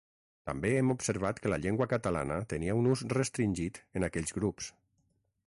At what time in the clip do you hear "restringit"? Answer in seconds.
3.19-3.79